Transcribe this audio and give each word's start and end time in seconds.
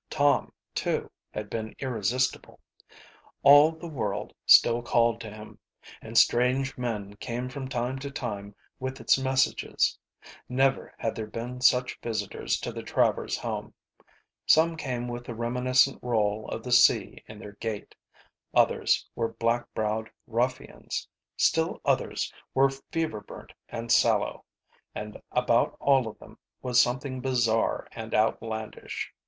Tom, 0.09 0.51
too, 0.73 1.11
had 1.29 1.47
been 1.47 1.75
irresistible. 1.77 2.59
All 3.43 3.71
the 3.71 3.87
world 3.87 4.33
still 4.47 4.81
called 4.81 5.21
to 5.21 5.29
him, 5.29 5.59
and 6.01 6.17
strange 6.17 6.75
men 6.75 7.13
came 7.17 7.49
from 7.49 7.67
time 7.67 7.99
to 7.99 8.09
time 8.09 8.55
with 8.79 8.99
its 8.99 9.19
messages. 9.19 9.99
Never 10.49 10.91
had 10.97 11.13
there 11.13 11.27
been 11.27 11.61
such 11.61 11.99
visitors 12.01 12.59
to 12.61 12.71
the 12.71 12.81
Travers 12.81 13.37
home. 13.37 13.75
Some 14.47 14.75
came 14.75 15.07
with 15.07 15.23
the 15.25 15.35
reminiscent 15.35 15.99
roll 16.01 16.47
of 16.49 16.63
the 16.63 16.71
sea 16.71 17.23
in 17.27 17.37
their 17.37 17.53
gait. 17.59 17.93
Others 18.55 19.07
were 19.13 19.33
black 19.33 19.71
browed 19.75 20.09
ruffians; 20.25 21.07
still 21.37 21.79
others 21.85 22.33
were 22.55 22.71
fever 22.91 23.21
burnt 23.21 23.53
and 23.69 23.91
sallow; 23.91 24.45
and 24.95 25.21
about 25.31 25.77
all 25.79 26.07
of 26.07 26.17
them 26.17 26.39
was 26.63 26.81
something 26.81 27.19
bizarre 27.21 27.87
and 27.91 28.15
outlandish. 28.15 29.13